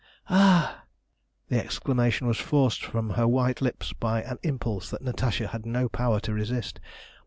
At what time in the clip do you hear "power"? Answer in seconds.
5.89-6.19